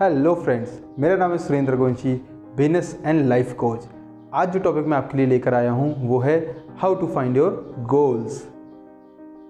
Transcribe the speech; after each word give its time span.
Hello 0.00 0.34
friends 0.34 0.80
मेरा 0.98 1.16
नाम 1.16 1.30
है 1.30 1.38
Surendra 1.38 1.76
Gonchi 1.76 2.14
business 2.56 3.00
and 3.04 3.26
life 3.26 3.52
coach 3.52 3.86
आज 4.34 4.52
जो 4.52 4.60
टॉपिक 4.60 4.86
मैं 4.86 4.96
आपके 4.98 5.16
लिए 5.16 5.26
लेकर 5.26 5.54
आया 5.54 5.70
हूँ, 5.70 6.08
वो 6.08 6.18
है 6.18 6.64
how 6.78 6.94
to 6.94 7.06
find 7.06 7.36
your 7.36 7.74
goals 7.78 8.48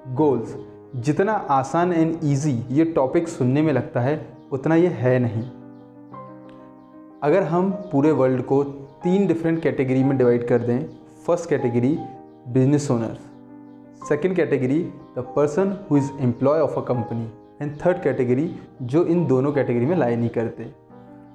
goals 0.08 0.54
जितना 0.96 1.32
आसान 1.32 1.92
एंड 1.92 2.24
इजी 2.24 2.64
ये 2.70 2.84
टॉपिक 2.84 3.28
सुनने 3.28 3.62
में 3.62 3.72
लगता 3.72 4.00
है, 4.00 4.36
उतना 4.52 4.74
ये 4.74 4.88
है 4.88 5.18
नहीं. 5.18 5.42
अगर 7.22 7.42
हम 7.42 7.70
पूरे 7.70 8.10
वर्ल्ड 8.10 8.42
को 8.42 8.64
तीन 9.04 9.26
डिफरेंट 9.26 9.62
कैटेगरी 9.62 10.04
में 10.04 10.18
डिवाइड 10.18 10.48
कर 10.48 10.58
दें 10.58 10.86
first 11.26 11.50
category 11.50 11.98
business 12.48 12.90
owners 12.90 13.25
second 14.08 14.34
category 14.36 14.78
the 15.16 15.22
person 15.36 15.70
who 15.90 15.96
is 15.96 16.10
employ 16.22 16.60
of 16.60 16.74
a 16.78 16.82
company 16.84 17.24
and 17.62 17.72
third 17.76 18.02
category 18.02 18.44
जो 18.82 19.04
इन 19.04 19.26
दोनों 19.26 19.52
कैटेगरी 19.52 19.86
में 19.86 19.96
लाई 19.96 20.16
नहीं 20.16 20.28
करते। 20.28 20.64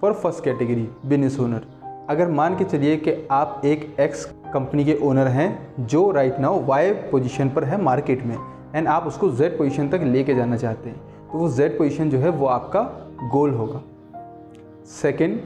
For 0.02 0.14
first 0.14 0.44
category 0.44 0.88
business 1.06 1.40
owner 1.40 1.66
अगर 2.10 2.32
मान 2.32 2.56
के 2.58 2.64
चलिए 2.64 2.96
कि 2.98 3.16
आप 3.32 3.62
एक 3.66 3.84
एक्स 4.00 4.26
कंपनी 4.54 4.86
के 4.86 4.98
ओनर 5.04 5.28
हैं, 5.28 5.76
जो 5.80 6.10
राइट 6.12 6.40
नाउ 6.40 6.64
वाई 6.66 6.94
पोजीशन 7.12 7.50
पर 7.50 7.64
है 7.64 7.82
मार्केट 7.82 8.24
में 8.24 8.38
एंड 8.76 8.88
आप 8.88 9.08
उसको 9.08 9.30
जेड 9.32 9.58
पोजीशन 9.58 9.90
तक 9.90 10.02
लेके 10.06 10.36
जाना 10.36 10.58
चाहते 10.58 10.90
हैं 10.90 11.30
तो 11.32 11.38
वो 11.38 11.50
जेड 11.50 11.78
पोजीशन 11.78 12.10
जो 12.10 12.18
है, 12.18 12.30
वो 12.30 12.46
आपका 12.48 12.82
गोल 13.32 13.54
होगा। 13.54 13.84
Second 14.92 15.40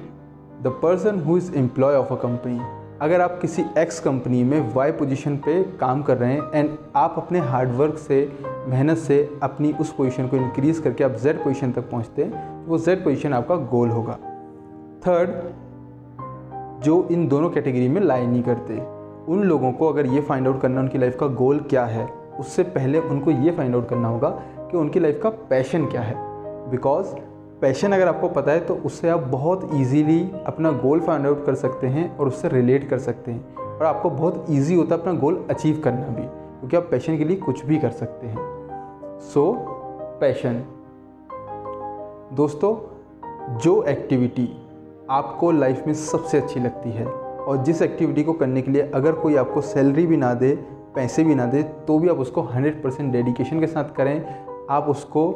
the 0.64 0.80
person 0.84 1.20
who 1.20 1.38
is 1.38 1.54
employ 1.58 1.96
of 1.96 2.14
a 2.14 2.22
company 2.22 2.60
अगर 3.06 3.22
आप 3.22 3.38
किसी 3.42 3.64
एक्स 3.78 4.00
कंपनी 4.00 4.44
में 4.44 4.74
वाई 4.74 4.92
पोजीशन 4.92 5.36
पे 5.38 5.54
काम 5.80 6.02
कर 6.04 6.18
रहे 6.18 6.34
हैं 6.34 6.52
एंड 6.54 6.70
आप 6.96 7.16
अपने 7.18 7.40
हार्डवर्क 7.40 7.98
से, 7.98 8.18
मेहनत 8.68 8.98
से 8.98 9.18
अपनी 9.44 9.72
उस 9.82 9.92
पोजीशन 9.94 10.28
को 10.28 10.38
इंक्रीज़ 10.38 10.82
करके 10.82 11.04
आप 11.04 11.12
जेड 11.24 11.44
पोजीशन 11.44 11.72
तक 11.72 11.90
पहुँचते 11.92 12.24
हैं 12.24 12.32
तो 12.32 12.72
वो 12.72 12.78
जेड 12.78 13.04
पोजीशन 13.04 13.34
आपका 13.34 13.56
गोल 13.56 13.90
होगा। 13.90 14.14
थर्ड 15.04 15.30
जो 16.84 17.08
इन 17.12 17.28
दोनों 17.28 17.50
कैटेगरी 17.50 17.88
में 17.88 18.02
लाई 18.02 18.26
नहीं 18.28 18.44
करते, 18.44 18.80
उन 19.32 19.44
लोगों 19.44 19.72
को 19.72 19.90
अगर 19.90 20.06
ये 20.06 20.22
फाइंड 20.22 20.48
आउट 20.48 20.62
करना 20.62 20.82
उनकी 20.82 20.98
लाइफ 20.98 21.18
का 21.20 21.28
गोल 21.36 21.60
क्या 21.60 21.86
है, 21.86 22.08
उससे 22.40 22.64
पहले 22.64 23.00
उनको 23.00 23.32
ये 23.32 23.52
फाइंड 23.52 23.76
आउट 23.76 23.88
करना 23.90 24.08
होगा 24.08 24.30
कि 24.62 24.78
उनकी 24.78 25.00
लाइफ 25.00 25.20
का 25.24 25.30
पैशन 25.50 25.86
क्या 25.86 26.02
है। 26.02 26.16
बिकॉज़ 26.72 27.16
पैशन 27.66 27.92
अगर 27.92 28.08
आपको 28.08 28.28
पता 28.30 28.52
है 28.52 28.60
तो 28.60 28.76
उससे 28.76 29.10
आप 29.10 29.20
बहुत 29.20 29.70
ईजीली 29.74 30.32
अपना 30.46 30.72
गोल 30.72 31.00
फाइंड 31.00 31.28
आउट 31.28 31.46
कर 31.46 31.56
सकते 31.56 31.88
हैं 31.88 32.18
और 32.18 32.28
उससे 32.28 32.50
रिलेट 32.50 32.90
कर 32.90 32.98
सकते 32.98 33.32
हैं। 33.32 33.56
और 33.56 33.84
आपको 33.84 34.10
बहुत 34.10 34.46
ईजी 34.50 34.76
होता 34.76 34.96
है 34.96 35.02
अपना 35.02 35.14
गोल 35.14 35.46
अचीव 35.50 35.82
करना 35.84 36.08
भी 36.08 36.24
क्योंकि 36.24 36.78
आप 36.78 36.88
पैशन 36.92 37.18
के 37.18 37.26
लिए 37.26 37.38
कुछ 37.38 37.66
भी 37.66 37.78
कर 37.78 37.90
सकते 37.90 38.28
हैं। 38.28 38.38
सो 39.20 39.52
so, 39.52 39.58
पैशन 40.20 40.62
दोस्तों 42.34 43.58
जो 43.58 43.84
एक्टिविटी 43.84 44.50
आपको 45.10 45.52
लाइफ 45.52 45.84
में 45.88 45.94
सबसे 45.94 46.38
अच्छी 46.38 46.60
लगती 46.60 46.92
है 46.92 47.08
और 47.08 47.58
जिस 47.58 47.82
एक्टिविटी 47.82 48.24
को 48.24 48.34
करने 48.34 48.62
के 48.62 48.72
लिए 48.72 48.82
अगर 48.82 49.12
कोई 49.12 49.36
आपको 49.36 49.62
सैलरी 49.62 50.08
भी 50.08 50.18
ना 50.18 50.34
दे 50.34 50.56
पैसे 50.96 51.24
भी 51.24 51.36
ना 51.36 51.46
दे 51.46 51.64
तो 51.64 52.00
भी 52.00 52.10
आप 52.10 52.18
उसको 52.18 52.42
100 52.42 52.82
परसेंट 52.84 53.12
डेडिकेशन 53.12 53.60
के 53.60 53.68
साथ 53.68 53.96
करें। 53.96 54.46
आप 54.70 54.90
उसको 54.90 55.30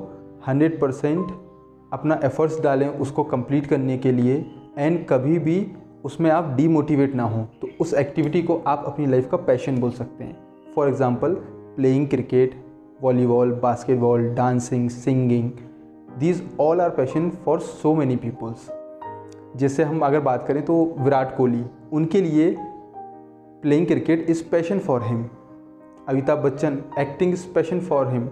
100 0.49 0.81
परसेंट 0.81 1.48
अपना 1.93 2.19
एफर्ट्स 2.23 2.59
डालें 2.61 2.87
उसको 2.87 3.23
कंप्लीट 3.23 3.65
करने 3.67 3.97
के 3.97 4.11
लिए 4.11 4.45
एंड 4.77 5.05
कभी 5.07 5.39
भी 5.39 5.71
उसमें 6.05 6.29
आप 6.31 6.53
डीमोटिवेट 6.57 7.15
ना 7.15 7.23
हों 7.23 7.43
तो 7.61 7.67
उस 7.81 7.93
एक्टिविटी 7.93 8.41
को 8.43 8.61
आप 8.67 8.83
अपनी 8.87 9.05
लाइफ 9.05 9.29
का 9.31 9.37
पैशन 9.37 9.79
बोल 9.79 9.91
सकते 9.91 10.23
हैं। 10.23 10.37
For 10.75 10.87
example 10.87 11.33
playing 11.75 12.07
cricket 12.07 12.55
volleyball 13.01 13.51
basketball 13.53 14.29
dancing 14.35 14.89
singing 14.89 15.51
these 16.19 16.43
all 16.59 16.81
are 16.81 16.89
passion 16.89 17.29
for 17.45 17.59
so 17.59 17.95
many 17.95 18.15
peoples 18.15 18.69
जैसे 19.55 19.83
हम 19.83 19.99
अगर 19.99 20.19
बात 20.19 20.47
करें 20.47 20.63
तो 20.65 20.95
विराट 20.99 21.35
कोहली, 21.37 21.63
उनके 21.93 22.21
लिए 22.21 22.55
playing 23.61 23.87
cricket 23.87 24.29
is 24.29 24.43
passion 24.51 24.79
for 24.79 25.03
him 25.03 25.25
Amitabh 26.09 26.37
Bachchan 26.37 26.81
acting 26.99 27.33
is 27.33 27.45
passion 27.55 27.79
for 27.79 28.07
him 28.07 28.29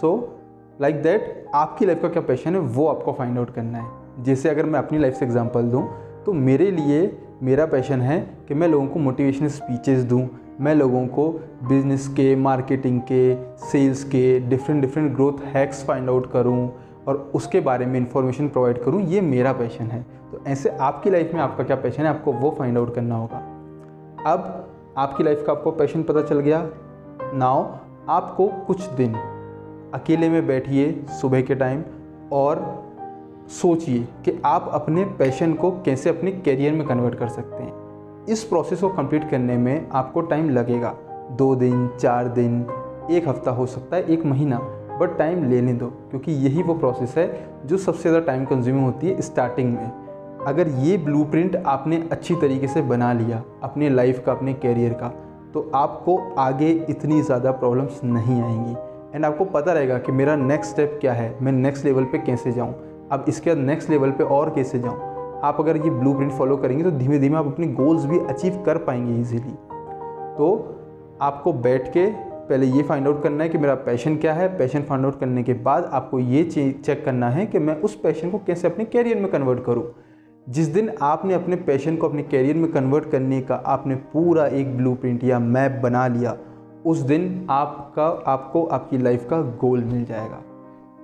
so 0.00 0.35
like 0.80 1.02
that 1.02 1.46
आपकी 1.54 1.86
life 1.86 2.02
का 2.02 2.08
क्या 2.08 2.22
पैशन 2.22 2.54
है, 2.54 2.60
वो 2.60 2.86
आपको 2.86 3.12
फाइंड 3.12 3.38
आउट 3.38 3.50
करना 3.50 3.78
है। 3.78 4.24
जैसे 4.24 4.48
अगर 4.48 4.66
मैं 4.66 4.78
अपनी 4.78 4.98
लाइफ 4.98 5.14
से 5.14 5.24
एग्जांपल 5.24 5.70
दूँ 5.70 5.88
तो 6.26 6.32
मेरे 6.32 6.70
लिए 6.70 7.18
मेरा 7.42 7.66
पैशन 7.66 8.00
है 8.00 8.18
कि 8.48 8.54
मैं 8.54 8.68
लोगों 8.68 8.86
को 8.86 8.98
मोटिवेशनल 8.98 9.48
स्पीचेस 9.48 10.02
दूँ। 10.04 10.28
मैं 10.60 10.74
लोगों 10.74 11.06
को 11.06 11.28
बिज़नेस 11.68 12.08
के 12.08 12.34
मार्केटिंग 12.36 13.00
के 13.10 13.34
सेल्स 13.66 14.02
के 14.04 14.38
different 14.40 14.80
different 14.80 15.12
growth 15.14 15.44
hacks 15.54 15.84
find 15.86 16.08
out 16.10 16.30
करूँ 16.32 16.68
और 17.08 17.30
उसके 17.34 17.60
बारे 17.60 17.86
में 17.86 17.98
इंफॉर्मेशन 18.00 18.48
प्रोवाइड 18.48 18.82
करूँ, 18.82 19.02
ये 19.02 19.20
मेरा 19.20 19.52
पैशन 19.52 19.84
है। 19.84 20.02
तो 20.32 20.42
ऐसे 20.46 20.70
आपकी 20.70 21.10
लाइफ 21.10 21.34
में 21.34 21.40
आपका 21.40 21.64
क्या 21.64 21.76
पैशन 21.76 22.02
है, 22.02 22.08
आपको 22.08 22.32
वो 22.32 22.54
फाइंड 22.58 22.78
आउट 22.78 22.94
करना 22.94 23.16
होगा। 23.16 23.38
अब 24.26 24.94
आपकी 24.98 25.24
लाइफ 25.24 25.44
का 25.46 25.52
आपको 25.52 25.70
पैशन 25.72 26.02
पता 26.02 26.22
चल 26.22 26.40
गया। 26.40 26.66
नाउ 27.34 27.64
आपको 28.08 28.48
कुछ 28.66 28.86
दिन 28.90 29.14
अकेले 29.94 30.28
में 30.28 30.46
बैठिए 30.46 30.92
सुबह 31.20 31.40
के 31.40 31.54
टाइम 31.54 31.82
और 32.32 32.64
सोचिए 33.52 34.06
कि 34.24 34.40
आप 34.44 34.70
अपने 34.74 35.04
पैशन 35.18 35.52
को 35.54 35.70
कैसे 35.82 36.10
अपने 36.10 36.30
करियर 36.32 36.72
में 36.72 36.86
कन्वर्ट 36.86 37.14
कर 37.14 37.28
सकते 37.28 37.62
हैं। 37.62 38.24
इस 38.26 38.42
प्रोसेस 38.44 38.80
को 38.80 38.88
कंप्लीट 38.88 39.28
करने 39.30 39.56
में 39.56 39.88
आपको 39.92 40.20
टाइम 40.22 40.48
लगेगा। 40.50 40.94
दो 41.32 41.54
दिन, 41.54 41.88
चार 42.00 42.28
दिन, 42.28 42.60
एक 43.10 43.28
हफ़्ता 43.28 43.50
हो 43.50 43.66
सकता 43.66 43.96
है, 43.96 44.02
एक 44.04 44.24
महीना 44.26 44.58
बट 45.00 45.16
टाइम 45.18 45.48
लेने 45.50 45.72
दो, 45.72 45.86
क्योंकि 46.10 46.32
यही 46.32 46.62
वो 46.62 46.74
प्रोसेस 46.74 47.14
है 47.18 47.48
जो 47.66 47.76
सबसे 47.76 48.00
ज़्यादा 48.00 48.26
टाइम 48.26 48.44
कंज्यूमिंग 48.44 48.84
होती 48.84 49.08
है 49.08 49.22
स्टार्टिंग 49.22 49.72
में। 49.74 50.44
अगर 50.46 50.68
ये 50.68 50.96
ब्लूप्रिंट 50.98 51.56
आपने 51.56 52.02
अच्छी 52.12 52.34
तरीके 52.34 52.68
से 52.68 52.82
बना 52.82 53.12
लिया, 53.12 53.42
अपने 53.62 53.88
लाइफ 53.90 54.22
का, 54.26 54.32
अपने 54.32 54.54
कैरियर 54.54 54.92
का 54.92 55.08
तो 55.54 55.70
आपको 55.74 56.18
आगे 56.38 56.70
इतनी 56.90 57.22
ज़्यादा 57.22 57.50
प्रॉब्लम्स 57.52 58.00
नहीं 58.04 58.42
आएँगी। 58.42 58.74
एंड 59.16 59.24
आपको 59.24 59.44
पता 59.44 59.72
रहेगा 59.72 59.98
कि 59.98 60.12
मेरा 60.12 60.36
नेक्स्ट 60.36 60.72
स्टेप 60.72 60.98
क्या 61.00 61.12
है? 61.12 61.36
मैं 61.42 61.52
नेक्स्ट 61.52 61.84
लेवल 61.84 62.04
पे 62.04 62.18
कैसे 62.18 62.52
जाऊँ? 62.52 62.74
अब 63.12 63.24
इसके 63.28 63.50
बाद 63.50 63.58
नेक्स्ट 63.58 63.90
लेवल 63.90 64.10
पे 64.10 64.24
और 64.24 64.50
कैसे 64.50 64.78
जाऊँ? 64.78 65.40
आप 65.42 65.56
अगर 65.60 65.76
ये 65.76 65.90
ब्लू 65.90 66.28
फॉलो 66.30 66.56
करेंगे 66.56 66.84
तो 66.84 66.90
धीमे 66.90 67.18
धीमे 67.18 67.36
आप 67.36 67.46
अपने 67.46 67.66
गोल्स 67.66 68.04
भी 68.04 68.18
अचीव 68.18 68.62
कर 68.66 68.78
पाएँगे 68.78 69.20
ईजिली 69.20 69.52
तो 70.38 70.76
आपको 71.22 71.52
बैठ 71.52 71.88
के 71.88 72.06
पहले 72.48 72.66
ये 72.66 72.82
फाइंड 72.82 73.06
आउट 73.06 73.22
करना 73.22 73.44
है 73.44 73.48
कि 73.50 73.58
मेरा 73.58 73.74
पैशन 73.74 74.16
क्या 74.16 74.32
है। 74.32 74.58
पैशन 74.58 74.82
फाइंड 74.82 75.04
आउट 75.04 75.20
करने 75.20 75.42
के 75.42 75.52
बाद 75.52 75.90
आपको 75.92 76.18
ये 76.18 76.42
चेक 76.84 77.04
करना 77.04 77.30
है 77.30 77.46
कि 77.46 77.58
मैं 77.58 77.80
उस 77.80 77.94
पैशन 77.94 78.30
को 78.30 78.38
कैसे 78.38 78.68
अपने 78.68 78.84
कैरियर 78.84 79.16
में 79.16 79.30
कन्वर्ट 79.30 79.64
करूँ। 79.64 79.84
जिस 80.48 80.66
दिन 80.66 80.90
आपने 81.02 81.34
अपने 81.34 81.56
पैशन 81.56 81.96
को 81.96 82.08
अपने 82.08 82.22
कैरियर 82.22 82.56
में 82.56 82.72
कन्वर्ट 82.72 83.10
करने 83.10 83.40
का 83.40 83.54
आपने 83.54 83.94
पूरा 83.94 84.46
एक 84.46 84.76
ब्लूप्रिंट 84.76 85.24
या 85.24 85.38
मैप 85.38 85.80
बना 85.82 86.06
लिया 86.06 86.36
उस 86.86 86.98
दिन 86.98 87.46
आपका, 87.50 88.06
आपको, 88.26 88.64
आपकी 88.64 88.98
लाइफ 88.98 89.28
का 89.30 89.40
गोल 89.40 89.84
मिल 89.84 90.04
जाएगा। 90.04 90.38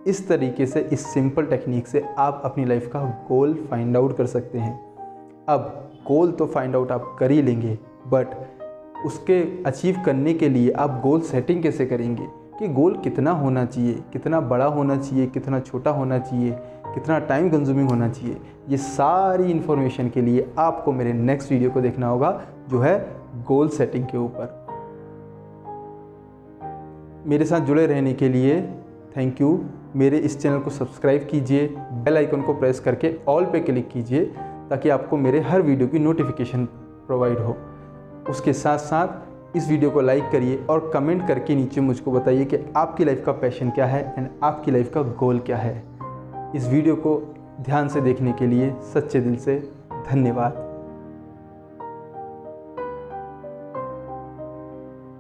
इस 0.07 0.29
तरीके 0.29 0.67
से, 0.67 0.81
इस 0.93 1.07
सिंपल 1.07 1.47
टेक्निक 1.47 1.87
से 1.87 2.05
आप 2.19 2.43
अपनी 2.45 2.65
लाइफ 2.65 2.91
का 2.93 3.01
गोल 3.01 3.55
फाइंड 3.71 3.97
आउट 3.97 4.17
कर 4.17 4.27
सकते 4.27 4.59
हैं। 4.59 4.95
अब 5.49 5.91
गोल 6.09 6.33
तो 6.33 6.47
फाइंड 6.47 6.77
आउट 6.77 6.93
आप 6.93 7.17
कर 7.19 7.31
ही 7.31 7.43
लेंगे 7.43 7.79
बट 8.09 8.27
उसके 9.07 9.65
अचीव 9.65 9.97
करने 10.07 10.35
के 10.35 10.49
लिए 10.49 10.71
आप 10.71 11.01
गोल 11.03 11.21
सेटिंग 11.21 11.63
कैसे 11.63 11.87
करेंगे? 11.87 12.27
कि 12.59 12.69
गोल 12.69 12.97
कितना 12.97 13.31
होना 13.31 13.65
चाहिए, 13.65 14.03
कितना 14.13 14.41
बड़ा 14.41 14.65
होना 14.65 14.97
चाहिए, 14.97 15.27
कितना 15.27 15.61
छोटा 15.61 15.91
होना 15.91 16.19
चाहिए, 16.19 16.57
कितना 16.87 17.19
टाइम 17.19 17.51
कंज्यूमिंग 17.51 17.91
होना 17.91 18.09
चाहिए, 18.09 18.37
ये 18.69 18.77
सारी 18.77 19.51
इन्फॉर्मेशन 19.51 20.09
के 20.09 20.23
लिए 20.23 20.51
आपको 20.59 20.93
मेरे 20.93 21.13
नेक्स्ट 21.13 21.53
वीडियो 21.53 21.71
को 21.71 21.81
देखना 21.81 22.09
होगा, 22.09 22.43
जो 22.69 22.81
है 22.81 23.17
गोल 23.37 23.69
सेटिंग 23.69 24.05
के 24.05 24.19
ऊपर। 24.19 24.62
मेरे 27.27 27.45
साथ 27.45 27.61
जुड़े 27.61 27.87
रहने 27.87 28.13
के 28.13 28.29
लिए 28.29 28.61
थैंक 29.17 29.41
यू 29.41 29.61
मेरे 29.97 30.19
इस 30.19 30.39
चैनल 30.41 30.59
को 30.59 30.71
सब्सक्राइब 30.71 31.27
कीजिए 31.31 31.67
बेल 32.05 32.17
आइकन 32.17 32.43
को 32.43 32.55
प्रेस 32.55 32.81
करके 32.81 33.15
ऑल 33.29 33.45
पे 33.45 33.61
क्लिक 33.61 33.89
कीजिए, 33.89 34.25
ताकि 34.71 34.89
आपको 34.89 35.17
मेरे 35.17 35.41
हर 35.41 35.63
वीडियो 35.63 35.89
की 35.89 35.99
नोटिफिकेशन 35.99 36.65
प्रोवाइड 37.07 37.39
हो। 37.39 37.57
उसके 38.31 38.53
साथ 38.53 38.79
साथ 38.79 39.57
इस 39.57 39.69
वीडियो 39.69 39.91
को 39.91 40.01
लाइक 40.01 40.31
करिए 40.33 40.65
और 40.71 40.91
कमेंट 40.95 41.27
करके 41.29 41.55
नीचे 41.55 41.81
मुझको 41.81 42.13
बताइए 42.13 42.45
कि 42.45 42.59
आपकी 42.77 43.05
लाइफ 43.05 43.23
का 43.27 43.33
पैशन 43.33 43.71
क्या 43.71 43.87
है 43.87 44.03
एंड 44.19 44.29
आपकी 44.43 44.71
लाइफ 44.71 44.93
का 44.95 45.03
गोल 45.03 45.39
क्या 45.39 45.57
है। 45.57 45.83
इस 46.57 46.69
वीडियो 46.69 46.97
को 46.97 47.17
ध्यान 47.61 47.89
से 47.89 48.01
देखने 48.01 48.33
के 48.33 48.47
लिए 48.47 48.75
सच्चे 48.95 49.21
दिल 49.21 49.37
से 49.37 49.59
धन्यवाद। 50.11 50.72